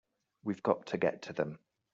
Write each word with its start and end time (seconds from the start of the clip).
We've 0.43 0.63
got 0.63 0.87
to 0.87 0.97
get 0.97 1.21
to 1.21 1.33
them! 1.33 1.59